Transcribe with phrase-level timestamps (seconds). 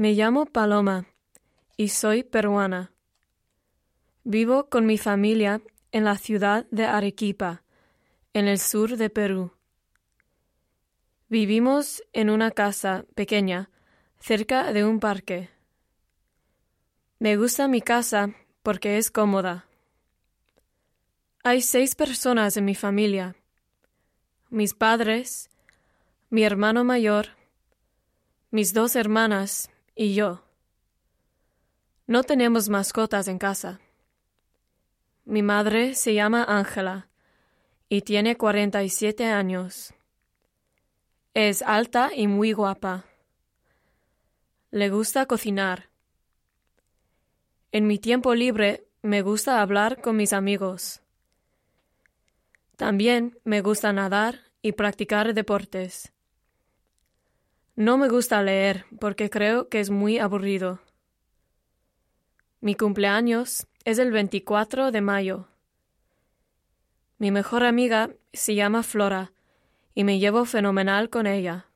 [0.00, 1.04] Me llamo Paloma
[1.76, 2.90] y soy peruana.
[4.24, 5.60] Vivo con mi familia
[5.92, 7.64] en la ciudad de Arequipa,
[8.32, 9.52] en el sur de Perú.
[11.28, 13.68] Vivimos en una casa pequeña
[14.18, 15.50] cerca de un parque.
[17.18, 18.30] Me gusta mi casa
[18.62, 19.66] porque es cómoda.
[21.44, 23.36] Hay seis personas en mi familia.
[24.48, 25.50] Mis padres,
[26.30, 27.36] mi hermano mayor,
[28.50, 29.68] mis dos hermanas
[30.00, 30.42] y yo.
[32.06, 33.80] No tenemos mascotas en casa.
[35.26, 37.10] Mi madre se llama Ángela
[37.90, 39.92] y tiene 47 años.
[41.34, 43.04] Es alta y muy guapa.
[44.70, 45.90] Le gusta cocinar.
[47.70, 51.02] En mi tiempo libre me gusta hablar con mis amigos.
[52.76, 56.10] También me gusta nadar y practicar deportes.
[57.80, 60.80] No me gusta leer porque creo que es muy aburrido.
[62.60, 65.48] Mi cumpleaños es el 24 de mayo.
[67.16, 69.32] Mi mejor amiga se llama Flora
[69.94, 71.69] y me llevo fenomenal con ella.